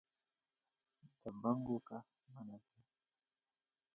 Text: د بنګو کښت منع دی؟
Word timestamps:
د 1.21 1.23
بنګو 1.41 1.77
کښت 1.87 2.15
منع 2.33 2.57
دی؟ 2.65 2.81